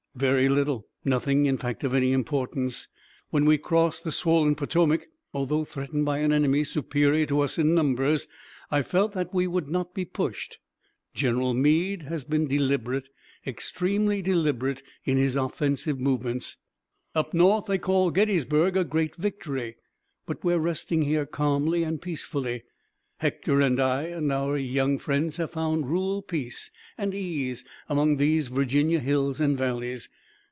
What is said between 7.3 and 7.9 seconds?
us in